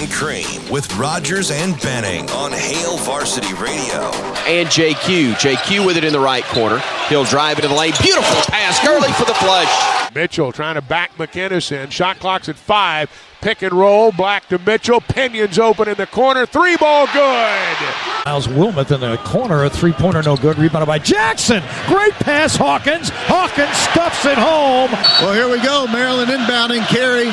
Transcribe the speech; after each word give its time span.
And 0.00 0.10
Cream 0.10 0.66
with 0.70 0.96
Rogers 0.96 1.50
and 1.50 1.78
Benning 1.82 2.30
on 2.30 2.52
Hail 2.52 2.96
Varsity 2.96 3.52
Radio. 3.52 4.10
And 4.46 4.66
JQ. 4.66 5.34
JQ 5.34 5.84
with 5.84 5.98
it 5.98 6.04
in 6.04 6.14
the 6.14 6.18
right 6.18 6.42
corner. 6.44 6.78
He'll 7.10 7.24
drive 7.24 7.58
it 7.58 7.62
to 7.62 7.68
the 7.68 7.74
lane. 7.74 7.92
Beautiful 8.00 8.40
pass. 8.50 8.82
Gurley 8.82 9.12
for 9.12 9.26
the 9.26 9.34
flush. 9.34 9.68
Mitchell 10.14 10.52
trying 10.52 10.76
to 10.76 10.80
back 10.80 11.14
McInnis 11.16 11.70
in. 11.70 11.90
Shot 11.90 12.18
clock's 12.18 12.48
at 12.48 12.56
five. 12.56 13.10
Pick 13.42 13.60
and 13.60 13.74
roll. 13.74 14.10
Black 14.10 14.48
to 14.48 14.58
Mitchell. 14.58 15.02
Pinions 15.02 15.58
open 15.58 15.86
in 15.86 15.98
the 15.98 16.06
corner. 16.06 16.46
Three 16.46 16.78
ball 16.78 17.04
good. 17.08 17.76
Miles 18.24 18.46
Wilmoth 18.46 18.90
in 18.92 19.00
the 19.00 19.18
corner. 19.18 19.64
A 19.64 19.68
three 19.68 19.92
pointer 19.92 20.22
no 20.22 20.34
good. 20.34 20.56
Rebounded 20.56 20.86
by 20.86 20.98
Jackson. 20.98 21.62
Great 21.86 22.14
pass, 22.14 22.56
Hawkins. 22.56 23.10
Hawkins 23.10 23.76
stuffs 23.76 24.24
it 24.24 24.38
home. 24.38 24.90
Well, 25.20 25.34
here 25.34 25.50
we 25.50 25.62
go. 25.62 25.86
Maryland 25.88 26.30
inbounding. 26.30 26.86
Carry 26.86 27.30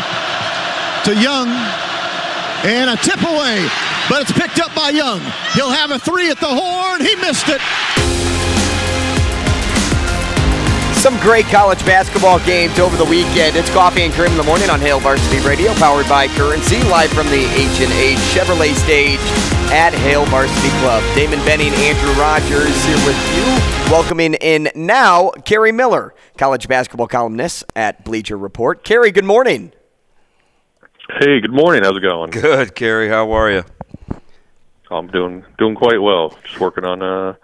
to 1.06 1.22
Young. 1.22 1.87
And 2.64 2.90
a 2.90 2.98
tip 2.98 3.22
away, 3.22 3.68
but 4.10 4.22
it's 4.22 4.32
picked 4.32 4.60
up 4.60 4.74
by 4.76 4.90
Young. 4.90 5.20
He'll 5.54 5.72
have 5.72 5.92
a 5.92 6.00
three 6.00 6.30
at 6.32 6.40
the 6.40 6.48
horn. 6.48 7.02
He 7.02 7.16
missed 7.16 7.50
it. 7.50 7.62
Some 10.98 11.20
great 11.20 11.46
college 11.46 11.86
basketball 11.86 12.40
games 12.40 12.80
over 12.80 12.98
the 12.98 13.06
weekend. 13.06 13.56
It's 13.56 13.70
Coffee 13.70 14.02
and 14.02 14.14
Cream 14.14 14.32
in 14.32 14.38
the 14.38 14.44
morning 14.44 14.70
on 14.70 14.80
Hail 14.80 15.00
Varsity 15.00 15.40
Radio, 15.48 15.72
powered 15.76 16.10
by 16.10 16.28
Currency, 16.30 16.82
live 16.90 17.12
from 17.12 17.28
the 17.28 17.46
H&H 17.54 18.18
Chevrolet 18.34 18.74
stage 18.74 19.20
at 19.72 19.94
Hail 19.94 20.26
Varsity 20.26 20.70
Club. 20.80 21.04
Damon 21.14 21.40
Benning, 21.46 21.72
Andrew 21.74 22.12
Rogers 22.20 22.84
here 22.84 23.06
with 23.06 23.36
you. 23.38 23.44
Welcoming 23.92 24.34
in 24.34 24.70
now, 24.74 25.30
Kerry 25.46 25.72
Miller, 25.72 26.16
college 26.38 26.68
basketball 26.68 27.08
columnist 27.08 27.64
at 27.76 28.04
Bleacher 28.04 28.38
Report. 28.38 28.84
Kerry, 28.84 29.12
good 29.12 29.24
morning. 29.26 29.72
Hey, 31.10 31.40
good 31.40 31.54
morning. 31.54 31.84
How's 31.84 31.98
it 31.98 32.02
going? 32.02 32.32
Good, 32.32 32.76
Kerry. 32.76 33.08
How 33.08 33.32
are 33.32 33.52
you? 33.52 33.64
I'm 34.92 35.08
doing 35.08 35.46
doing 35.58 35.76
quite 35.76 36.02
well. 36.02 36.38
Just 36.44 36.60
working 36.60 36.84
on 36.86 37.02
uh, 37.02 37.36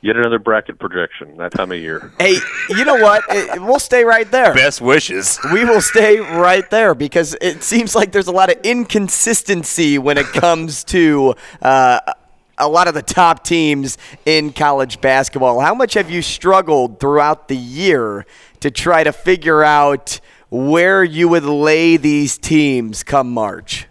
yet 0.00 0.16
another 0.16 0.38
bracket 0.38 0.78
projection 0.78 1.36
that 1.38 1.52
time 1.52 1.72
of 1.72 1.78
year. 1.78 2.12
Hey, 2.18 2.36
you 2.70 2.84
know 2.84 2.96
what? 2.96 3.22
It- 3.30 3.60
we'll 3.62 3.78
stay 3.78 4.04
right 4.04 4.28
there. 4.30 4.52
Best 4.54 4.80
wishes. 4.80 5.38
We 5.52 5.64
will 5.64 5.80
stay 5.80 6.18
right 6.18 6.68
there 6.70 6.94
because 6.94 7.36
it 7.40 7.62
seems 7.62 7.94
like 7.94 8.12
there's 8.12 8.26
a 8.28 8.32
lot 8.32 8.50
of 8.50 8.58
inconsistency 8.64 9.98
when 9.98 10.18
it 10.18 10.26
comes 10.26 10.84
to 10.84 11.34
uh, 11.62 12.00
a 12.58 12.68
lot 12.68 12.86
of 12.88 12.94
the 12.94 13.02
top 13.02 13.44
teams 13.44 13.96
in 14.26 14.52
college 14.52 15.00
basketball. 15.00 15.60
How 15.60 15.74
much 15.74 15.94
have 15.94 16.10
you 16.10 16.22
struggled 16.22 17.00
throughout 17.00 17.48
the 17.48 17.56
year 17.56 18.26
to 18.60 18.70
try 18.70 19.02
to 19.04 19.12
figure 19.12 19.62
out 19.64 20.20
where 20.50 21.02
you 21.02 21.28
would 21.28 21.44
lay 21.44 21.96
these 21.96 22.38
teams 22.38 23.02
come 23.02 23.32
March? 23.32 23.88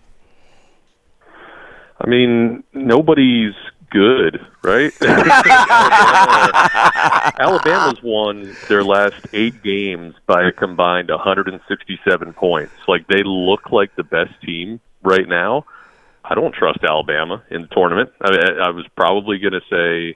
I 2.00 2.08
mean, 2.08 2.64
nobody's 2.74 3.54
good, 3.90 4.40
right? 4.64 4.94
Alabama's 7.40 8.02
won 8.04 8.56
their 8.68 8.84
last 8.84 9.26
eight 9.34 9.64
games 9.64 10.16
by 10.26 10.44
a 10.44 10.52
combined 10.52 11.10
167 11.10 12.34
points. 12.34 12.74
Like 12.88 13.08
they 13.08 13.24
look 13.24 13.72
like 13.72 13.96
the 13.96 14.04
best 14.04 14.34
team 14.42 14.80
right 15.04 15.28
now. 15.28 15.66
I 16.26 16.36
don't 16.36 16.54
trust 16.54 16.84
Alabama 16.84 17.44
in 17.52 17.64
the 17.64 17.68
tournament. 17.68 18.12
I, 18.22 18.32
mean, 18.32 18.60
I 18.60 18.70
was 18.70 18.86
probably 18.96 19.40
going 19.40 19.54
to 19.54 19.62
say 19.70 20.16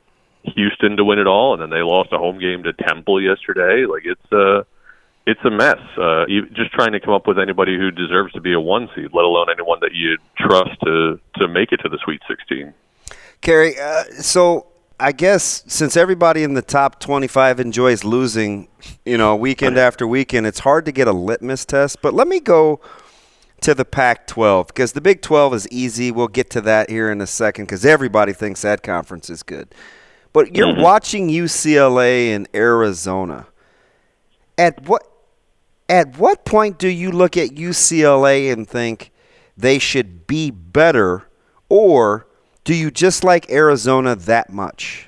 Houston 0.56 0.98
to 0.98 1.04
win 1.04 1.20
it 1.20 1.28
all, 1.28 1.54
and 1.54 1.62
then 1.62 1.70
they 1.70 1.84
lost 1.84 2.14
a 2.14 2.18
home 2.18 2.40
game 2.40 2.64
to 2.64 2.74
Temple 2.74 3.22
yesterday. 3.22 3.86
Like 3.86 4.04
it's 4.06 4.32
a, 4.32 4.66
it's 5.28 5.44
a 5.44 5.52
mess. 5.52 5.78
Uh, 5.98 6.26
you, 6.28 6.48
just 6.52 6.72
trying 6.72 6.94
to 6.94 7.02
come 7.02 7.14
up 7.14 7.28
with 7.28 7.38
anybody 7.38 7.78
who 7.78 7.92
deserves 7.92 8.32
to 8.32 8.40
be 8.40 8.54
a 8.54 8.62
one 8.62 8.88
seed, 8.96 9.10
let 9.14 9.26
alone 9.26 9.48
anyone 9.52 9.78
that 9.82 9.94
you 9.94 10.18
trust 10.38 10.80
to 10.86 11.20
to 11.36 11.48
make 11.50 11.74
it 11.74 11.78
to 11.84 11.90
the 11.90 12.00
Sweet 12.04 12.22
16. 12.30 12.74
Kerry, 13.42 13.78
uh, 13.78 14.04
so 14.22 14.68
I 15.00 15.12
guess 15.12 15.66
since 15.68 15.98
everybody 15.98 16.44
in 16.44 16.54
the 16.54 16.62
top 16.62 17.02
25 17.02 17.60
enjoys 17.60 18.06
losing, 18.06 18.70
you 19.06 19.18
know, 19.18 19.36
weekend 19.36 19.78
after 19.78 20.08
weekend, 20.08 20.48
it's 20.48 20.60
hard 20.60 20.86
to 20.86 20.94
get 20.94 21.10
a 21.10 21.14
litmus 21.14 21.66
test. 21.66 22.02
But 22.02 22.14
let 22.14 22.30
me 22.30 22.40
go 22.40 22.80
to 23.62 23.76
the 23.76 23.86
Pac 23.86 24.28
12 24.28 24.68
because 24.68 24.94
the 24.94 25.02
Big 25.02 25.22
12 25.22 25.54
is 25.54 25.68
easy. 25.70 26.10
We'll 26.10 26.30
get 26.30 26.50
to 26.52 26.62
that 26.62 26.90
here 26.90 27.12
in 27.12 27.20
a 27.20 27.28
second 27.28 27.66
because 27.66 27.86
everybody 27.86 28.32
thinks 28.32 28.62
that 28.62 28.82
conference 28.82 29.30
is 29.30 29.44
good. 29.44 29.76
But 30.32 30.56
you're 30.56 30.76
watching 30.76 31.28
UCLA 31.28 32.34
and 32.34 32.48
Arizona. 32.56 33.48
At 34.58 34.88
what 34.88 35.17
at 35.90 36.18
what 36.18 36.46
point 36.46 36.78
do 36.78 36.88
you 36.88 37.12
look 37.12 37.38
at 37.38 37.52
UCLA 37.52 38.52
and 38.52 38.68
think 38.68 39.12
they 39.56 39.80
should 39.80 40.28
be 40.28 40.52
better, 40.52 41.28
or 41.70 42.28
do 42.64 42.76
you 42.76 42.92
just 42.92 43.24
like 43.24 43.50
Arizona 43.50 44.16
that 44.16 44.52
much? 44.52 45.08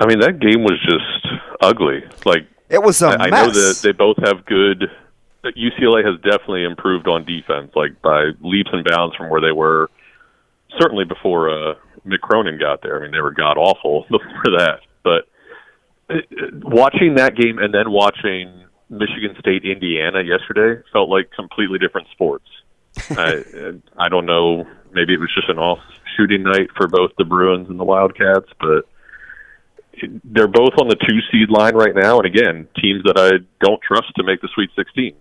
I 0.00 0.06
mean, 0.06 0.18
that 0.20 0.40
game 0.40 0.64
was 0.64 0.80
just 0.84 1.34
ugly. 1.60 2.02
Like 2.26 2.46
It 2.68 2.82
was 2.82 3.00
a 3.02 3.08
I 3.08 3.30
mess. 3.30 3.32
I 3.32 3.46
know 3.46 3.50
that 3.50 3.80
they 3.82 3.92
both 3.92 4.16
have 4.24 4.44
good. 4.46 4.90
UCLA 5.44 6.04
has 6.04 6.20
definitely 6.22 6.64
improved 6.64 7.08
on 7.08 7.24
defense, 7.24 7.72
like 7.74 8.00
by 8.02 8.30
leaps 8.40 8.70
and 8.72 8.84
bounds 8.84 9.16
from 9.16 9.28
where 9.30 9.40
they 9.40 9.52
were. 9.52 9.90
Certainly 10.78 11.04
before 11.04 11.50
uh, 11.50 11.74
Mick 12.06 12.20
Cronin 12.20 12.58
got 12.58 12.82
there. 12.82 12.98
I 12.98 13.02
mean, 13.02 13.12
they 13.12 13.20
were 13.20 13.32
god 13.32 13.56
awful 13.56 14.02
before 14.10 14.58
that. 14.58 14.80
But 15.04 15.28
uh, 16.10 16.20
watching 16.62 17.14
that 17.16 17.36
game 17.36 17.58
and 17.58 17.72
then 17.72 17.90
watching 17.90 18.61
Michigan 18.92 19.34
State 19.40 19.64
Indiana 19.64 20.22
yesterday 20.22 20.82
felt 20.92 21.08
like 21.08 21.30
completely 21.32 21.78
different 21.78 22.08
sports. 22.12 22.46
I 23.10 23.42
I 23.96 24.08
don't 24.08 24.26
know. 24.26 24.66
Maybe 24.92 25.14
it 25.14 25.20
was 25.20 25.32
just 25.34 25.48
an 25.48 25.58
off 25.58 25.78
shooting 26.16 26.42
night 26.42 26.68
for 26.76 26.86
both 26.86 27.12
the 27.16 27.24
Bruins 27.24 27.70
and 27.70 27.80
the 27.80 27.84
Wildcats, 27.84 28.50
but 28.60 28.84
they're 30.24 30.46
both 30.46 30.74
on 30.78 30.88
the 30.88 30.96
two 30.96 31.18
seed 31.30 31.50
line 31.50 31.74
right 31.74 31.94
now, 31.94 32.18
and 32.18 32.26
again, 32.26 32.68
teams 32.80 33.02
that 33.04 33.16
I 33.16 33.44
don't 33.64 33.80
trust 33.82 34.12
to 34.16 34.24
make 34.24 34.40
the 34.42 34.48
Sweet 34.54 34.70
16. 34.76 35.14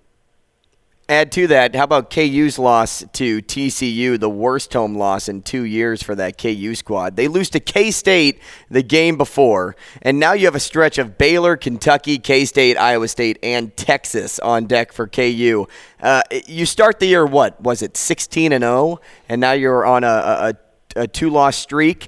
Add 1.11 1.33
to 1.33 1.47
that, 1.47 1.75
how 1.75 1.83
about 1.83 2.09
KU's 2.09 2.57
loss 2.57 3.03
to 3.11 3.41
TCU, 3.41 4.17
the 4.17 4.29
worst 4.29 4.72
home 4.72 4.95
loss 4.95 5.27
in 5.27 5.41
two 5.41 5.63
years 5.63 6.01
for 6.01 6.16
that 6.16 6.38
KU 6.38 6.73
squad? 6.73 7.17
They 7.17 7.27
lose 7.27 7.49
to 7.49 7.59
K 7.59 7.91
State 7.91 8.39
the 8.69 8.81
game 8.81 9.17
before, 9.17 9.75
and 10.01 10.22
now 10.22 10.31
you 10.31 10.45
have 10.45 10.55
a 10.55 10.59
stretch 10.61 10.97
of 10.97 11.17
Baylor, 11.17 11.57
Kentucky, 11.57 12.17
K 12.17 12.45
State, 12.45 12.77
Iowa 12.77 13.09
State, 13.09 13.39
and 13.44 13.75
Texas 13.75 14.39
on 14.39 14.67
deck 14.67 14.94
for 14.94 15.05
KU. 15.05 15.67
Uh, 16.01 16.22
you 16.47 16.66
start 16.66 17.01
the 17.01 17.07
year, 17.07 17.25
what 17.25 17.59
was 17.59 17.81
it, 17.81 17.97
16 17.97 18.53
and 18.53 18.63
0, 18.63 19.01
and 19.28 19.41
now 19.41 19.51
you're 19.51 19.85
on 19.85 20.05
a, 20.05 20.07
a, 20.07 20.53
a 20.95 21.07
two 21.09 21.29
loss 21.29 21.57
streak 21.57 22.07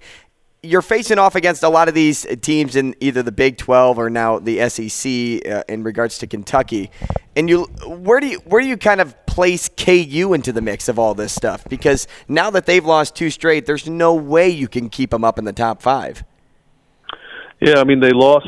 you're 0.64 0.82
facing 0.82 1.20
off 1.20 1.36
against 1.36 1.62
a 1.62 1.70
lot 1.70 1.90
of 1.90 1.94
these 1.94 2.26
teams 2.42 2.78
in 2.78 2.96
either 3.02 3.22
the 3.22 3.34
Big 3.34 3.58
12 3.58 4.00
or 4.00 4.10
now 4.10 4.40
the 4.40 4.68
SEC 4.70 5.46
uh, 5.46 5.64
in 5.68 5.84
regards 5.84 6.18
to 6.20 6.28
Kentucky. 6.28 6.90
And 7.36 7.50
you 7.50 7.66
where 7.86 8.20
do 8.20 8.28
you 8.28 8.40
where 8.40 8.62
do 8.62 8.68
you 8.68 8.78
kind 8.78 9.02
of 9.02 9.26
place 9.26 9.70
KU 9.70 10.34
into 10.34 10.54
the 10.54 10.62
mix 10.62 10.88
of 10.88 10.98
all 10.98 11.14
this 11.14 11.34
stuff? 11.34 11.66
Because 11.68 12.08
now 12.30 12.50
that 12.52 12.66
they've 12.66 12.86
lost 12.86 13.16
two 13.16 13.30
straight, 13.30 13.66
there's 13.66 13.90
no 13.90 14.16
way 14.16 14.50
you 14.50 14.70
can 14.70 14.90
keep 14.90 15.10
them 15.10 15.24
up 15.24 15.38
in 15.38 15.44
the 15.44 15.54
top 15.54 15.82
5. 15.82 16.24
Yeah, 17.60 17.80
I 17.80 17.84
mean 17.84 18.00
they 18.00 18.12
lost 18.12 18.48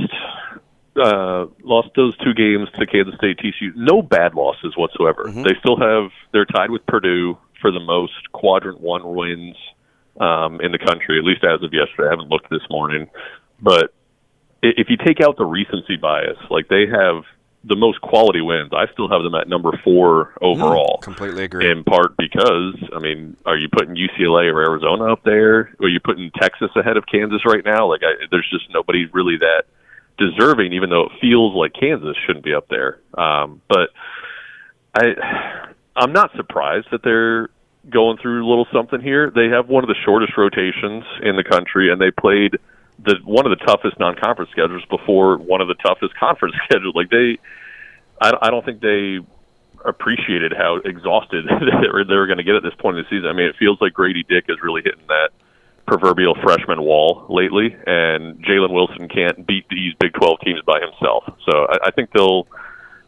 uh, 0.96 1.48
lost 1.64 1.90
those 1.98 2.16
two 2.18 2.34
games 2.34 2.70
to 2.80 2.86
Kansas 2.86 3.16
State, 3.16 3.40
TCU. 3.40 3.76
No 3.76 4.02
bad 4.02 4.36
losses 4.36 4.78
whatsoever. 4.78 5.26
They 5.44 5.56
still 5.60 5.78
have 5.78 6.12
they're 6.32 6.46
tied 6.46 6.70
with 6.70 6.86
Purdue 6.86 7.38
for 7.60 7.72
the 7.72 7.82
most 7.82 8.32
quadrant 8.32 8.80
one 8.80 9.16
wins 9.16 9.58
um, 10.20 10.62
in 10.62 10.72
the 10.72 10.80
country, 10.80 11.18
at 11.18 11.26
least 11.26 11.44
as 11.44 11.62
of 11.64 11.74
yesterday. 11.74 12.08
I 12.08 12.12
haven't 12.12 12.30
looked 12.30 12.50
this 12.50 12.66
morning, 12.70 13.10
but 13.62 13.94
if 14.62 14.90
you 14.90 14.98
take 14.98 15.22
out 15.22 15.38
the 15.38 15.46
recency 15.46 15.98
bias, 15.98 16.38
like 16.50 16.68
they 16.68 16.86
have 16.88 17.24
the 17.68 17.76
most 17.76 18.00
quality 18.02 18.42
wins, 18.42 18.72
I 18.74 18.86
still 18.94 19.10
have 19.10 19.24
them 19.24 19.34
at 19.36 19.48
number 19.48 19.72
four 19.84 20.34
overall. 20.42 21.00
Completely 21.02 21.44
agree. 21.44 21.70
In 21.70 21.84
part 21.84 22.16
because, 22.18 22.76
I 22.96 23.00
mean, 23.00 23.36
are 23.46 23.58
you 23.58 23.68
putting 23.70 23.96
UCLA 23.96 24.54
or 24.54 24.62
Arizona 24.62 25.12
up 25.12 25.24
there? 25.24 25.74
Are 25.82 25.90
you 25.90 26.00
putting 26.00 26.32
Texas 26.40 26.70
ahead 26.76 26.98
of 26.98 27.06
Kansas 27.12 27.42
right 27.46 27.66
now? 27.66 27.90
Like, 27.90 28.02
I, 28.04 28.26
there's 28.30 28.48
just 28.52 28.66
nobody 28.72 29.08
really 29.12 29.38
that 29.38 29.64
deserving, 30.18 30.74
even 30.74 30.90
though 30.90 31.06
it 31.06 31.12
feels 31.20 31.56
like 31.56 31.74
Kansas 31.74 32.16
shouldn't 32.26 32.46
be 32.46 32.54
up 32.54 32.68
there. 32.70 33.00
Um, 33.18 33.62
but 33.68 33.90
I, 34.94 35.74
I'm 35.96 36.14
not 36.14 36.32
surprised 36.36 36.88
that 36.92 37.02
they're 37.04 37.50
going 37.90 38.18
through 38.18 38.46
a 38.46 38.48
little 38.48 38.68
something 38.74 39.02
here. 39.02 39.32
They 39.34 39.50
have 39.50 39.70
one 39.70 39.84
of 39.84 39.88
the 39.88 39.96
shortest 40.04 40.38
rotations 40.38 41.04
in 41.22 41.36
the 41.36 41.44
country, 41.44 41.92
and 41.92 42.02
they 42.02 42.12
played 42.12 42.58
the 43.04 43.16
one 43.24 43.46
of 43.46 43.58
the 43.58 43.64
toughest 43.66 44.00
non-conference 44.00 44.52
schedules 44.52 44.84
before 44.90 45.38
one 45.38 45.62
of 45.62 45.68
the 45.68 45.76
toughest 45.76 46.16
conference 46.20 46.56
schedules. 46.66 46.96
Like 46.96 47.10
they, 47.10 47.38
I, 48.22 48.34
I 48.42 48.50
don't 48.50 48.66
think 48.66 48.82
they 48.82 49.20
appreciated 49.84 50.54
how 50.58 50.78
exhausted 50.84 51.46
they 51.50 51.90
were, 51.92 52.04
they 52.04 52.16
were 52.16 52.28
going 52.28 52.40
to 52.40 52.44
get 52.44 52.56
at 52.56 52.64
this 52.64 52.74
point 52.80 52.98
in 52.98 53.04
the 53.04 53.10
season. 53.10 53.30
I 53.30 53.34
mean, 53.34 53.48
it 53.48 53.56
feels 53.58 53.80
like 53.82 53.94
Grady 53.94 54.24
Dick 54.24 54.46
is 54.50 54.58
really 54.64 54.82
hitting 54.84 55.06
that 55.08 55.30
proverbial 55.86 56.34
freshman 56.42 56.82
wall 56.82 57.28
lately, 57.30 57.76
and 57.86 58.44
Jalen 58.44 58.74
Wilson 58.74 59.08
can't 59.08 59.46
beat 59.46 59.70
these 59.70 59.94
Big 60.00 60.14
12 60.14 60.40
teams 60.44 60.62
by 60.66 60.80
himself. 60.82 61.24
So 61.50 61.68
I, 61.70 61.88
I 61.88 61.92
think 61.92 62.10
they'll 62.12 62.48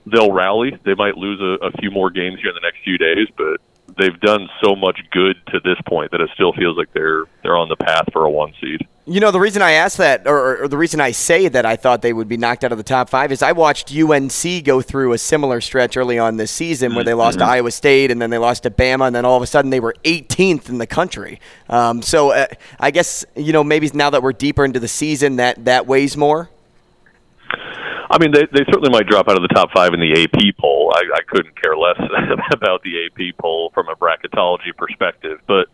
they'll 0.06 0.32
rally. 0.32 0.78
They 0.86 0.94
might 0.94 1.18
lose 1.18 1.42
a, 1.42 1.66
a 1.66 1.72
few 1.80 1.92
more 1.92 2.10
games 2.10 2.40
here 2.40 2.50
in 2.50 2.56
the 2.56 2.62
next 2.62 2.84
few 2.84 2.98
days, 2.98 3.28
but 3.36 3.60
they've 3.98 4.20
done 4.20 4.50
so 4.64 4.76
much 4.76 5.00
good 5.12 5.38
to 5.48 5.60
this 5.64 5.78
point 5.88 6.12
that 6.12 6.22
it 6.22 6.30
still 6.34 6.54
feels 6.54 6.78
like 6.78 6.92
they're 6.94 7.26
they're 7.44 7.58
on 7.58 7.70
the 7.70 7.76
path 7.76 8.06
for 8.12 8.26
a 8.26 8.30
one 8.30 8.54
seed. 8.62 8.88
You 9.10 9.22
know, 9.22 9.32
the 9.32 9.40
reason 9.40 9.62
I 9.62 9.72
asked 9.72 10.00
that, 10.00 10.28
or, 10.28 10.64
or, 10.64 10.68
the 10.68 10.76
reason 10.76 11.00
I 11.00 11.12
say 11.12 11.48
that 11.48 11.66
I 11.66 11.78
thought 11.78 12.02
they 12.02 12.12
would 12.12 12.28
be 12.28 12.36
knocked 12.36 12.66
out 12.66 12.74
of 12.74 12.78
the 12.78 12.84
top 12.84 13.10
five, 13.10 13.32
is 13.32 13.42
I 13.42 13.54
watched 13.54 13.90
UNC 13.96 14.66
go 14.66 14.82
through 14.82 15.14
a 15.14 15.18
similar 15.18 15.62
stretch 15.62 15.96
early 15.96 16.20
on 16.20 16.36
this 16.36 16.52
season 16.52 16.94
where 16.94 17.06
they 17.06 17.14
lost 17.14 17.38
Mm-hmm. 17.38 17.48
to 17.48 17.52
Iowa 17.54 17.72
State 17.72 18.12
and 18.12 18.22
then 18.22 18.32
they 18.32 18.38
lost 18.38 18.64
to 18.64 18.70
Bama, 18.70 19.08
and 19.08 19.16
then 19.16 19.24
all 19.24 19.38
of 19.38 19.44
a 19.44 19.48
sudden 19.48 19.72
they 19.72 19.80
were 19.80 19.96
18th 20.04 20.68
in 20.68 20.78
the 20.78 20.88
country. 20.88 21.40
Um, 21.70 22.02
so 22.02 22.32
uh, 22.32 22.48
I 22.82 22.92
guess, 22.92 23.24
you 23.38 23.54
know, 23.54 23.64
maybe 23.64 23.90
now 23.94 24.10
that 24.10 24.22
we're 24.22 24.34
deeper 24.34 24.66
into 24.66 24.82
the 24.82 24.90
season, 24.90 25.38
that, 25.38 25.64
that 25.64 25.88
weighs 25.88 26.18
more. 26.18 26.50
I 28.10 28.18
mean, 28.20 28.32
they 28.32 28.46
they 28.52 28.64
certainly 28.72 28.90
might 28.90 29.08
drop 29.08 29.28
out 29.28 29.36
of 29.36 29.42
the 29.42 29.54
top 29.54 29.70
five 29.76 29.94
in 29.94 30.00
the 30.00 30.24
AP 30.24 30.58
poll. 30.60 30.94
I, 30.96 31.02
I 31.14 31.22
couldn't 31.28 31.62
care 31.62 31.76
less 31.76 32.00
about 32.52 32.82
the 32.84 33.06
AP 33.06 33.38
poll 33.38 33.72
from 33.74 33.90
a 33.90 33.96
bracketology 33.96 34.76
perspective, 34.78 35.40
but 35.48 35.68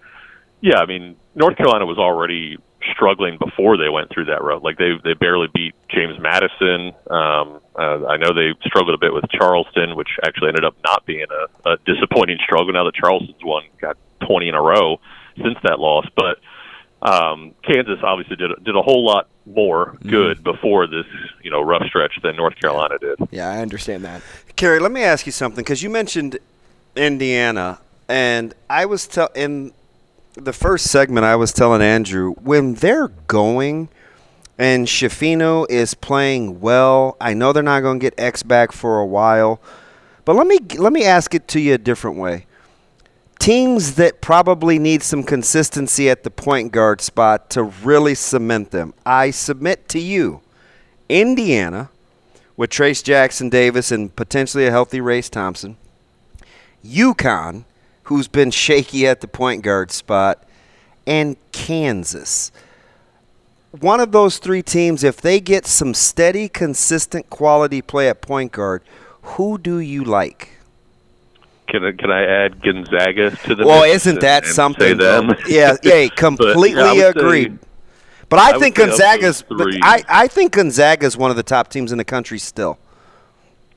yeah, 0.62 0.80
I 0.80 0.86
mean, 0.86 1.18
North 1.36 1.58
Carolina 1.58 1.86
was 1.86 1.98
already 1.98 2.58
struggling 2.92 3.38
before 3.38 3.78
they 3.78 3.90
went 3.90 4.12
through 4.12 4.26
that 4.26 4.42
road. 4.42 4.64
Like 4.64 4.78
they 4.78 4.92
they 5.04 5.14
barely 5.14 5.48
beat 5.54 5.76
James 5.90 6.16
Madison. 6.20 6.96
Um, 7.12 7.60
uh, 7.76 8.08
I 8.08 8.18
know 8.18 8.34
they 8.34 8.56
struggled 8.66 8.96
a 8.96 8.98
bit 8.98 9.14
with 9.14 9.26
Charleston, 9.32 9.96
which 9.96 10.10
actually 10.26 10.50
ended 10.50 10.66
up 10.66 10.76
not 10.84 11.06
being 11.06 11.26
a, 11.30 11.70
a 11.72 11.78
disappointing 11.86 12.38
struggle. 12.44 12.74
Now 12.74 12.86
that 12.86 12.96
Charleston's 12.96 13.44
won, 13.44 13.64
got 13.80 13.98
20 14.28 14.50
in 14.50 14.56
a 14.56 14.62
row 14.62 14.98
since 15.36 15.58
that 15.64 15.80
loss, 15.80 16.06
but 16.16 16.40
um, 17.04 17.54
Kansas 17.64 18.00
obviously 18.04 18.38
did 18.38 18.52
did 18.64 18.76
a 18.76 18.82
whole 18.82 19.06
lot 19.06 19.28
more 19.45 19.88
mm-hmm. 19.88 20.10
good 20.10 20.44
before 20.44 20.88
this 20.88 21.06
you 21.42 21.51
know 21.51 21.62
rough 21.62 21.86
stretch 21.88 22.19
than 22.22 22.36
North 22.36 22.56
Carolina 22.60 22.98
did. 23.00 23.19
Yeah, 23.31 23.50
I 23.50 23.60
understand 23.60 24.04
that. 24.06 24.22
Kerry, 24.56 24.80
let 24.80 24.92
me 24.92 25.04
ask 25.04 25.25
you 25.25 25.31
something 25.31 25.63
because 25.63 25.84
you 25.84 25.90
mentioned 25.90 26.40
Indiana, 26.95 27.80
and 28.07 28.54
I 28.69 28.86
was 28.86 29.07
tell 29.07 29.30
in 29.36 29.74
the 30.36 30.54
first 30.54 30.90
segment 30.90 31.25
I 31.25 31.36
was 31.36 31.51
telling 31.51 31.81
Andrew 31.81 32.34
when 32.36 32.75
they're 32.75 33.10
going 33.28 33.90
and 34.57 34.88
Schifino 34.88 35.66
is 35.69 35.94
playing 35.94 36.60
well. 36.60 37.18
I 37.19 37.34
know 37.34 37.54
they're 37.54 37.63
not 37.63 37.81
going 37.81 38.00
to 38.00 38.04
get 38.04 38.13
X 38.18 38.44
back 38.44 38.72
for 38.72 39.00
a 39.00 39.06
while, 39.06 39.60
but 40.25 40.36
let 40.36 40.48
me 40.48 40.60
let 40.78 40.94
me 40.94 41.04
ask 41.04 41.34
it 41.34 41.48
to 41.50 41.60
you 41.60 41.74
a 41.74 41.78
different 41.78 42.18
way. 42.18 42.46
Teams 43.44 43.95
that 43.95 44.22
probably 44.22 44.80
need 44.80 45.04
some 45.04 45.22
consistency 45.22 46.10
at 46.10 46.24
the 46.24 46.31
point 46.31 46.72
guard 46.72 47.01
spot 47.01 47.50
to 47.50 47.63
really 47.63 48.16
cement 48.16 48.72
them. 48.72 48.94
I 49.06 49.31
submit 49.31 49.90
to 49.90 50.00
you, 50.00 50.40
Indiana, 51.10 51.90
with 52.56 52.69
Trayce 52.69 53.04
Jackson 53.04 53.50
Davis 53.50 53.92
and 53.92 54.16
potentially 54.16 54.66
a 54.66 54.72
healthy 54.72 55.01
Race 55.01 55.30
Thompson. 55.30 55.75
UConn, 56.86 57.66
who's 58.04 58.30
been 58.30 58.50
shaky 58.50 59.06
at 59.06 59.19
the 59.19 59.28
point 59.28 59.62
guard 59.62 59.92
spot, 59.92 60.42
and 61.06 61.36
Kansas. 61.51 62.50
One 63.72 64.00
of 64.00 64.13
those 64.13 64.38
three 64.38 64.63
teams, 64.63 65.04
if 65.04 65.19
they 65.19 65.42
get 65.42 65.66
some 65.66 65.94
steady, 65.94 66.48
consistent 66.48 67.30
quality 67.30 67.81
play 67.81 68.07
at 68.07 68.22
point 68.22 68.54
guard, 68.54 68.84
who 69.22 69.57
do 69.57 69.80
you 69.80 70.06
like? 70.06 70.60
Can 71.74 71.84
I, 71.86 71.92
can 71.92 72.12
I 72.12 72.24
add 72.24 72.62
Gonzaga 72.62 73.31
to 73.31 73.56
the? 73.56 73.66
Well, 73.66 73.84
isn't 73.84 74.20
that 74.22 74.44
and 74.44 74.46
say 74.46 74.54
something? 74.54 74.98
them? 74.98 75.34
Yeah, 75.48 75.75
yeah, 75.81 76.06
But, 76.10 76.16
completely 76.18 76.74
yeah, 76.74 76.84
I 76.84 76.94
would 76.94 77.00
say- 77.16 77.20
agreed. 77.20 77.60
But 78.30 78.40
I, 78.40 78.52
I 78.52 78.60
think 78.60 78.75
Gonzaga's. 78.75 79.42
But 79.42 79.68
I, 79.81 80.04
I 80.08 80.28
think 80.28 80.54
Gonzaga's 80.54 81.18
one 81.18 81.31
of 81.31 81.38
the 81.38 81.42
top 81.44 81.70
teams 81.70 81.92
in 81.92 81.98
the 81.98 82.06
country 82.06 82.38
still. 82.38 82.78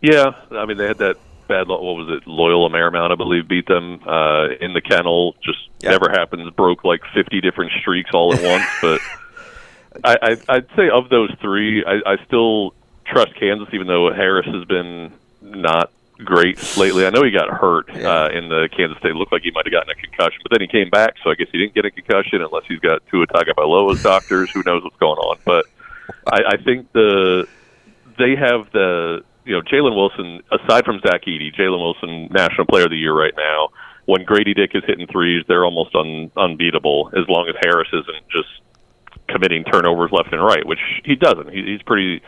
Yeah, 0.02 0.32
I 0.50 0.66
mean 0.66 0.76
they 0.76 0.86
had 0.86 0.98
that 0.98 1.16
bad. 1.48 1.68
What 1.68 1.80
was 1.82 2.08
it? 2.22 2.28
Loyola 2.28 2.68
Marymount, 2.68 3.12
I 3.12 3.14
believe, 3.14 3.48
beat 3.48 3.66
them 3.66 4.00
uh, 4.06 4.48
in 4.60 4.74
the 4.74 4.82
kennel. 4.82 5.34
Just 5.42 5.58
Yeah. 5.80 5.90
never 5.92 6.10
happens. 6.10 6.50
Broke 6.54 6.84
like 6.84 7.00
fifty 7.14 7.40
different 7.40 7.72
streaks 7.80 8.10
all 8.12 8.34
at 8.34 8.42
once. 8.42 8.64
But 8.82 9.00
I, 10.04 10.16
I, 10.48 10.56
I'd 10.56 10.66
say 10.76 10.90
of 10.90 11.08
those 11.08 11.30
three, 11.40 11.82
I, 11.82 12.12
I 12.12 12.24
still 12.26 12.74
trust 13.06 13.34
Kansas, 13.40 13.68
even 13.72 13.86
though 13.86 14.12
Harris 14.12 14.44
has 14.46 14.64
been 14.66 15.12
not 15.40 15.90
great 16.24 16.76
lately. 16.76 17.06
I 17.06 17.10
know 17.10 17.22
he 17.22 17.30
got 17.30 17.48
hurt 17.48 17.90
uh, 17.90 18.28
in 18.32 18.48
the 18.48 18.68
Kansas 18.74 18.98
State. 18.98 19.10
It 19.10 19.16
looked 19.16 19.32
like 19.32 19.42
he 19.42 19.50
might 19.50 19.66
have 19.66 19.72
gotten 19.72 19.90
a 19.90 19.94
concussion, 19.94 20.40
but 20.42 20.50
then 20.50 20.60
he 20.60 20.68
came 20.68 20.90
back. 20.90 21.14
So 21.22 21.30
I 21.30 21.34
guess 21.34 21.48
he 21.52 21.58
didn't 21.58 21.74
get 21.74 21.84
a 21.84 21.90
concussion 21.90 22.42
unless 22.42 22.64
he's 22.66 22.80
got 22.80 23.02
Tua 23.10 23.26
Tagovailoa's 23.26 24.02
doctors. 24.02 24.50
Who 24.52 24.62
knows 24.64 24.82
what's 24.82 24.96
going 24.96 25.18
on? 25.18 25.38
But 25.44 25.66
I, 26.26 26.54
I 26.54 26.56
think 26.62 26.92
the 26.92 27.46
they 28.18 28.34
have 28.36 28.70
the 28.72 29.24
you 29.44 29.54
know 29.54 29.62
Jalen 29.62 29.94
Wilson 29.94 30.42
aside 30.50 30.84
from 30.84 31.00
Zach 31.00 31.22
Edey, 31.26 31.54
Jalen 31.54 31.78
Wilson 31.78 32.28
National 32.32 32.66
Player 32.66 32.84
of 32.84 32.90
the 32.90 32.98
Year 32.98 33.14
right 33.14 33.34
now. 33.36 33.68
When 34.06 34.24
Grady 34.24 34.54
Dick 34.54 34.70
is 34.74 34.84
hitting 34.86 35.08
threes, 35.08 35.44
they're 35.48 35.64
almost 35.64 35.92
un, 35.96 36.30
unbeatable 36.36 37.10
as 37.16 37.28
long 37.28 37.48
as 37.48 37.56
Harris 37.60 37.88
isn't 37.92 38.28
just 38.30 38.48
committing 39.28 39.64
turnovers 39.64 40.12
left 40.12 40.32
and 40.32 40.40
right, 40.40 40.64
which 40.64 40.78
he 41.04 41.16
doesn't. 41.16 41.50
He, 41.50 41.62
he's 41.64 41.82
pretty 41.82 42.22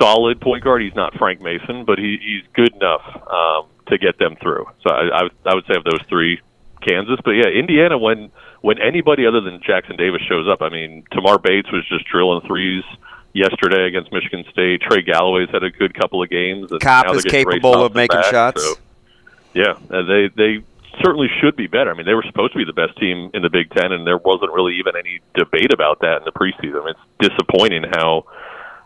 solid 0.00 0.40
point 0.40 0.64
guard. 0.64 0.82
He's 0.82 0.94
not 0.94 1.14
Frank 1.16 1.40
Mason, 1.40 1.84
but 1.84 1.98
he, 1.98 2.18
he's 2.20 2.42
good 2.54 2.74
enough 2.74 3.02
um, 3.30 3.66
to 3.88 3.98
get 3.98 4.18
them 4.18 4.36
through. 4.40 4.66
So 4.86 4.92
I, 4.94 5.08
I, 5.08 5.22
would- 5.24 5.32
I 5.46 5.54
would 5.54 5.64
say 5.66 5.74
of 5.76 5.84
those 5.84 6.00
three, 6.08 6.40
Kansas. 6.86 7.18
But 7.24 7.32
yeah, 7.32 7.46
Indiana 7.48 7.96
when 7.98 8.30
when 8.60 8.78
anybody 8.80 9.26
other 9.26 9.40
than 9.40 9.60
Jackson 9.62 9.96
Davis 9.96 10.22
shows 10.28 10.48
up, 10.48 10.62
I 10.62 10.68
mean, 10.68 11.04
Tamar 11.12 11.38
Bates 11.38 11.70
was 11.72 11.86
just 11.88 12.04
drilling 12.06 12.40
threes 12.46 12.84
yesterday 13.32 13.86
against 13.86 14.12
Michigan 14.12 14.44
State. 14.50 14.82
Trey 14.82 15.02
Galloway's 15.02 15.48
had 15.50 15.62
a 15.64 15.70
good 15.70 15.94
couple 15.94 16.22
of 16.22 16.28
games. 16.30 16.70
And 16.70 16.80
Kopp 16.80 17.06
is 17.14 17.22
they're 17.22 17.30
getting 17.30 17.46
Ray 17.48 17.54
capable 17.54 17.84
of 17.84 17.94
making 17.94 18.20
back, 18.20 18.30
shots. 18.30 18.62
so- 18.64 18.74
yeah, 19.54 19.74
and 19.90 20.08
they 20.08 20.28
they 20.34 20.64
certainly 21.02 21.28
should 21.40 21.56
be 21.56 21.66
better. 21.66 21.90
I 21.90 21.94
mean, 21.94 22.06
they 22.06 22.14
were 22.14 22.22
supposed 22.24 22.52
to 22.52 22.58
be 22.58 22.64
the 22.64 22.72
best 22.72 22.96
team 22.98 23.30
in 23.34 23.42
the 23.42 23.50
Big 23.50 23.70
Ten, 23.70 23.92
and 23.92 24.06
there 24.06 24.18
wasn't 24.18 24.52
really 24.52 24.74
even 24.78 24.94
any 24.96 25.20
debate 25.34 25.72
about 25.72 26.00
that 26.00 26.18
in 26.18 26.24
the 26.24 26.32
preseason. 26.32 26.88
It's 26.90 27.00
disappointing 27.30 27.84
how 27.92 28.24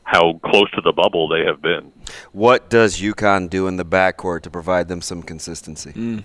how 0.06 0.34
close 0.44 0.70
to 0.70 0.80
the 0.80 0.92
bubble 0.92 1.28
they 1.28 1.44
have 1.44 1.60
been. 1.60 1.92
What 2.30 2.70
does 2.70 3.00
UConn 3.00 3.50
do 3.50 3.66
in 3.66 3.76
the 3.76 3.84
backcourt 3.84 4.42
to 4.42 4.50
provide 4.50 4.86
them 4.86 5.02
some 5.02 5.20
consistency? 5.20 6.22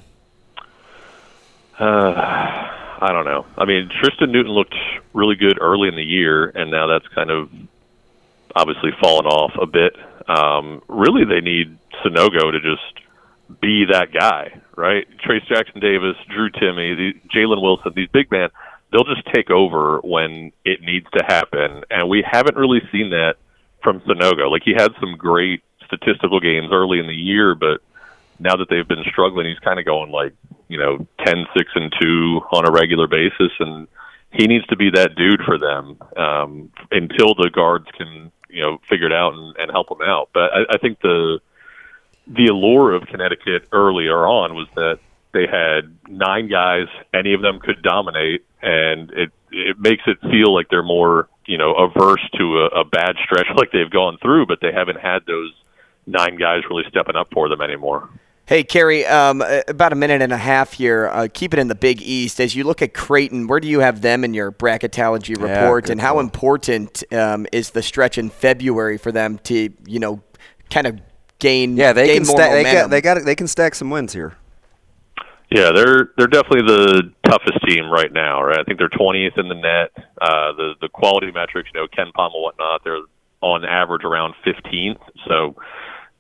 Uh, 1.80 2.14
I 2.14 3.10
don't 3.12 3.26
know. 3.26 3.48
I 3.58 3.66
mean, 3.66 3.90
Tristan 4.00 4.32
Newton 4.32 4.52
looked 4.52 4.76
really 5.14 5.36
good 5.36 5.58
early 5.60 5.88
in 5.88 5.96
the 5.96 6.04
year, 6.04 6.48
and 6.50 6.70
now 6.70 6.86
that's 6.86 7.08
kind 7.16 7.32
of 7.32 7.50
obviously 8.56 8.92
fallen 9.02 9.26
off 9.26 9.54
a 9.60 9.66
bit. 9.66 9.96
Um, 10.30 10.84
really, 10.88 11.26
they 11.26 11.42
need 11.42 11.76
Sanogo 12.06 12.52
to 12.52 12.60
just 12.60 13.60
be 13.60 13.86
that 13.92 14.14
guy, 14.14 14.62
right? 14.76 15.08
Trayce 15.26 15.48
Jackson 15.48 15.82
Davis, 15.82 16.16
Drew 16.30 16.52
Timme, 16.52 16.96
the, 16.96 17.14
Jalen 17.36 17.64
Wilson, 17.64 17.94
these 17.96 18.10
big 18.14 18.30
men, 18.30 18.50
they'll 18.92 19.04
just 19.04 19.26
take 19.34 19.50
over 19.50 20.00
when 20.04 20.52
it 20.64 20.82
needs 20.82 21.08
to 21.18 21.24
happen. 21.28 21.84
And 21.90 22.08
we 22.08 22.24
haven't 22.30 22.58
really 22.58 22.82
seen 22.92 23.10
that 23.10 23.38
from 23.84 24.02
Sanogo. 24.02 24.50
Like, 24.50 24.64
he 24.64 24.74
had 24.74 24.92
some 25.00 25.16
great 25.18 25.64
statistical 25.86 26.40
games 26.40 26.70
early 26.72 27.00
in 27.00 27.08
the 27.08 27.16
year, 27.16 27.56
but 27.56 27.82
now 28.40 28.56
that 28.56 28.70
they've 28.70 28.88
been 28.88 29.04
struggling, 29.12 29.46
he's 29.48 29.60
kind 29.60 29.80
of 29.80 29.86
going 29.86 30.12
like, 30.12 30.34
you 30.68 30.78
know, 30.78 31.06
10, 31.26 31.46
6, 31.56 31.72
and 31.76 31.94
2 32.02 32.42
on 32.52 32.68
a 32.68 32.72
regular 32.72 33.08
basis. 33.08 33.52
And 33.60 33.88
he 34.32 34.48
needs 34.48 34.66
to 34.68 34.76
be 34.76 34.90
that 34.92 35.16
dude 35.16 35.42
for 35.46 35.58
them 35.58 35.98
um, 36.18 36.72
until 36.92 37.36
the 37.36 37.50
guards 37.54 37.88
can, 37.98 38.32
you 38.50 38.62
know, 38.62 38.80
figure 38.90 39.08
it 39.08 39.14
out 39.14 39.34
and, 39.34 39.56
and 39.58 39.72
help 39.72 39.90
them 39.90 40.02
out. 40.02 40.30
But 40.34 40.52
I, 40.54 40.76
I 40.76 40.78
think 40.78 41.00
the 41.02 41.40
the 42.28 42.48
allure 42.48 42.94
of 42.94 43.08
Connecticut 43.08 43.68
earlier 43.72 44.26
on 44.26 44.54
was 44.54 44.68
that 44.76 45.00
they 45.34 45.48
had 45.48 45.96
nine 46.08 46.50
guys, 46.50 46.88
any 47.14 47.34
of 47.34 47.42
them 47.42 47.60
could 47.60 47.82
dominate, 47.82 48.46
and 48.62 49.12
it 49.12 49.32
it 49.52 49.80
makes 49.80 50.04
it 50.08 50.20
feel 50.22 50.54
like 50.54 50.68
they're 50.70 50.84
more, 50.84 51.28
you 51.46 51.58
know, 51.58 51.74
averse 51.74 52.22
to 52.38 52.60
a, 52.60 52.82
a 52.82 52.86
bad 52.86 53.16
stretch 53.24 53.48
like 53.56 53.72
they've 53.72 53.90
gone 53.90 54.18
through, 54.22 54.46
but 54.46 54.60
they 54.62 54.72
haven't 54.72 55.00
had 55.00 55.26
those 55.26 55.54
nine 56.06 56.38
guys 56.38 56.62
really 56.70 56.84
stepping 56.90 57.16
up 57.16 57.28
for 57.34 57.50
them 57.50 57.62
anymore. 57.62 58.10
Hey, 58.48 58.64
Kerry, 58.64 59.06
um, 59.06 59.42
about 59.68 59.94
a 59.94 59.96
minute 59.96 60.22
and 60.22 60.34
a 60.34 60.38
half 60.38 60.74
here. 60.74 61.08
Uh, 61.08 61.28
keep 61.34 61.54
it 61.54 61.60
in 61.60 61.70
the 61.70 61.76
Big 61.76 62.02
East. 62.02 62.42
As 62.42 62.54
you 62.54 62.66
look 62.66 62.82
at 62.82 62.94
Creighton, 62.94 63.48
where 63.48 63.62
do 63.62 63.68
you 63.68 63.80
have 63.80 64.02
them 64.02 64.26
in 64.26 64.34
your 64.34 64.52
bracketology 64.52 65.42
report, 65.42 65.86
good 65.86 65.92
and 65.94 66.02
how 66.02 66.14
call. 66.14 66.20
important 66.22 67.04
um, 67.14 67.48
is 67.54 67.70
the 67.70 67.82
stretch 67.82 68.18
in 68.18 68.30
February 68.30 68.98
for 68.98 69.12
them 69.12 69.38
to, 69.44 69.72
you 69.86 70.00
know, 70.00 70.22
kind 70.70 70.86
of 70.86 71.00
gain 71.40 71.78
Yeah, 71.78 71.94
they 71.94 72.08
gain 72.08 72.18
can 72.18 72.28
more 72.28 72.38
stack. 72.38 72.52
They 72.52 72.64
momentum? 72.64 72.82
got. 72.82 72.90
They 72.90 73.02
got. 73.02 73.26
They 73.26 73.36
can 73.36 73.48
stack 73.48 73.76
some 73.76 73.90
wins 73.90 74.12
here. 74.12 74.36
Yeah, 75.52 75.72
they're 75.76 76.12
they're 76.18 76.32
definitely 76.32 76.64
the 76.64 77.12
toughest 77.28 77.60
team 77.68 77.90
right 77.92 78.12
now, 78.12 78.42
right? 78.42 78.60
I 78.60 78.64
think 78.64 78.80
they're 78.80 78.90
20th 78.90 79.38
in 79.38 79.50
the 79.50 79.56
net. 79.56 79.92
Uh, 80.22 80.56
the 80.56 80.74
the 80.80 80.88
quality 80.88 81.30
metrics, 81.32 81.70
you 81.74 81.82
know, 81.82 81.88
KenPom 81.88 82.32
and 82.32 82.42
whatnot, 82.42 82.82
they're 82.86 83.04
on 83.42 83.66
average 83.66 84.06
around 84.06 84.34
15th. 84.46 85.02
So, 85.28 85.56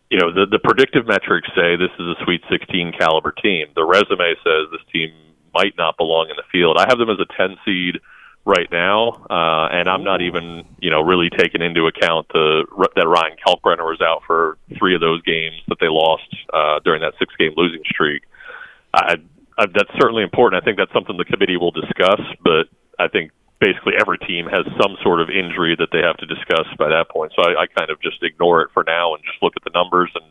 you 0.09 0.19
know, 0.19 0.33
the 0.33 0.47
the 0.51 0.59
predictive 0.59 1.07
metrics 1.07 1.47
say 1.55 1.77
this 1.77 1.95
is 1.97 2.07
a 2.07 2.15
Sweet 2.25 2.41
16 2.51 2.91
caliber 2.99 3.31
team. 3.31 3.67
The 3.73 3.85
resume 3.85 4.35
says 4.43 4.67
this 4.69 4.83
team 4.91 5.13
might 5.53 5.77
not 5.77 5.95
belong 5.95 6.29
in 6.29 6.35
the 6.35 6.47
field. 6.51 6.75
I 6.77 6.87
have 6.89 6.97
them 6.97 7.09
as 7.09 7.19
a 7.19 7.27
10 7.37 7.55
seed 7.63 7.99
right 8.43 8.67
now, 8.71 9.23
uh, 9.29 9.67
and 9.71 9.87
I'm 9.87 10.03
not 10.03 10.21
even 10.21 10.65
you 10.79 10.91
know 10.91 10.99
really 10.99 11.29
taking 11.29 11.61
into 11.61 11.87
account 11.87 12.27
the 12.33 12.65
that 12.97 13.07
Ryan 13.07 13.37
Kalkbrenner 13.39 13.87
was 13.87 14.01
out 14.01 14.23
for 14.27 14.57
three 14.77 14.93
of 14.93 14.99
those 14.99 15.21
games 15.21 15.55
that 15.69 15.77
they 15.79 15.87
lost 15.87 16.27
uh, 16.53 16.79
during 16.83 16.99
that 16.99 17.13
six 17.17 17.33
game 17.39 17.53
losing 17.55 17.83
streak. 17.85 18.23
I, 18.93 19.15
I, 19.57 19.65
that's 19.67 19.91
certainly 19.99 20.23
important. 20.23 20.61
I 20.61 20.65
think 20.65 20.77
that's 20.77 20.91
something 20.93 21.17
the 21.17 21.25
committee 21.25 21.57
will 21.57 21.71
discuss, 21.71 22.21
but 22.43 22.67
I 22.99 23.07
think 23.07 23.31
basically 23.59 23.93
every 23.99 24.17
team 24.19 24.47
has 24.47 24.65
some 24.81 24.97
sort 25.03 25.21
of 25.21 25.29
injury 25.29 25.75
that 25.77 25.89
they 25.91 25.99
have 25.99 26.17
to 26.17 26.25
discuss 26.25 26.65
by 26.77 26.89
that 26.89 27.09
point. 27.09 27.31
So 27.35 27.43
I, 27.43 27.63
I 27.63 27.65
kind 27.67 27.89
of 27.89 28.01
just 28.01 28.21
ignore 28.23 28.61
it 28.63 28.69
for 28.73 28.83
now 28.83 29.13
and 29.13 29.23
just 29.23 29.41
look 29.41 29.53
at 29.55 29.63
the 29.63 29.71
numbers, 29.73 30.11
and 30.15 30.25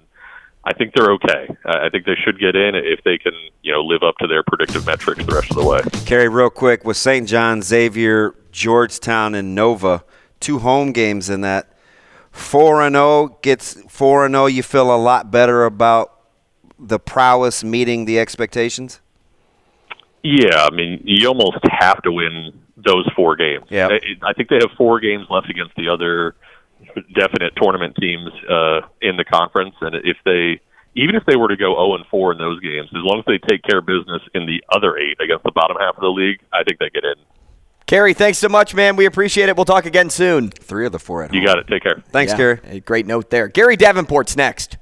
I 0.65 0.75
think 0.75 0.93
they're 0.95 1.13
okay. 1.13 1.49
I 1.65 1.89
think 1.89 2.05
they 2.05 2.17
should 2.23 2.39
get 2.39 2.55
in 2.55 2.75
if 2.75 3.03
they 3.05 3.17
can, 3.17 3.33
you 3.63 3.73
know, 3.73 3.81
live 3.81 4.03
up 4.03 4.17
to 4.19 4.27
their 4.27 4.43
predictive 4.43 4.85
metrics 4.85 5.25
the 5.25 5.35
rest 5.35 5.51
of 5.51 5.57
the 5.57 5.65
way. 5.65 5.81
Kerry, 6.05 6.29
real 6.29 6.51
quick 6.51 6.85
with 6.85 6.97
St. 6.97 7.27
John, 7.27 7.63
Xavier, 7.63 8.35
Georgetown, 8.53 9.35
and 9.35 9.55
Nova, 9.55 10.05
two 10.41 10.59
home 10.59 10.93
games 10.93 11.31
in 11.31 11.41
that. 11.43 11.73
Four 12.31 12.83
and 12.83 12.95
zero 12.95 13.39
gets 13.43 13.81
four 13.89 14.25
and 14.25 14.35
zero. 14.35 14.47
You 14.47 14.63
feel 14.63 14.95
a 14.95 14.99
lot 14.99 15.31
better 15.31 15.65
about 15.65 16.20
the 16.83 16.99
prowess 16.99 17.63
meeting 17.63 18.05
the 18.07 18.19
expectations. 18.19 19.01
Yeah, 20.23 20.67
I 20.71 20.75
mean, 20.75 21.03
you 21.05 21.29
almost 21.29 21.59
have 21.71 22.03
to 22.03 22.13
win 22.13 22.53
those 22.77 23.09
four 23.17 23.37
games. 23.37 23.65
Yep. 23.71 23.91
I, 23.91 24.31
I 24.31 24.33
think 24.35 24.49
they 24.49 24.57
have 24.57 24.71
four 24.77 25.01
games 25.01 25.27
left 25.31 25.49
against 25.51 25.75
the 25.77 25.89
other 25.89 26.35
definite 27.15 27.53
tournament 27.57 27.97
teams 28.01 28.31
uh, 28.49 28.81
in 29.01 29.17
the 29.17 29.25
conference, 29.25 29.75
and 29.81 29.95
if 29.97 30.17
they, 30.25 30.61
even 30.95 31.15
if 31.15 31.25
they 31.27 31.37
were 31.37 31.49
to 31.49 31.57
go 31.57 31.73
zero 31.75 31.95
and 31.95 32.05
four 32.11 32.33
in 32.33 32.39
those 32.39 32.61
games, 32.61 32.89
as 32.91 33.03
long 33.03 33.19
as 33.21 33.25
they 33.27 33.39
take 33.49 33.63
care 33.63 33.79
of 33.79 33.87
business 33.87 34.23
in 34.35 34.47
the 34.47 34.63
other 34.75 34.97
eight 34.99 35.19
against 35.23 35.45
the 35.45 35.53
bottom 35.53 35.77
half 35.81 35.95
of 35.97 36.01
the 36.03 36.09
league, 36.09 36.41
I 36.53 36.65
think 36.65 36.79
they 36.79 36.91
get 36.91 37.05
in. 37.05 37.15
Kerry, 37.87 38.15
thanks 38.15 38.39
so 38.39 38.49
much, 38.49 38.75
man. 38.75 38.97
We 38.97 39.05
appreciate 39.07 39.49
it. 39.49 39.57
We'll 39.57 39.65
talk 39.65 39.85
again 39.85 40.11
soon. 40.11 40.51
Three 40.51 40.87
of 40.87 40.93
the 40.93 40.99
four 40.99 41.23
at 41.25 41.33
You 41.35 41.41
home. 41.41 41.47
got 41.47 41.59
it. 41.59 41.67
Take 41.67 41.83
care. 41.83 42.03
Thanks, 42.11 42.33
Yeah, 42.33 42.37
Gary. 42.39 42.61
a 42.65 42.81
great 42.81 43.07
note 43.07 43.31
there. 43.31 43.49
Gary 43.49 43.77
Davenport's 43.77 44.37
next. 44.37 44.77